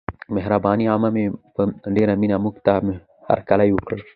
[0.35, 1.23] مهربانه عمه مې
[1.53, 1.61] په
[1.95, 2.71] ډېره مینه موږته
[3.29, 3.97] هرکلی وکړ.